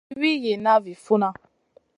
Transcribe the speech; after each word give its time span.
Nani 0.09 0.11
mi 0.19 0.29
Wii 0.31 0.41
yihna 0.43 0.73
vi 0.83 0.93
funna. 1.05 1.29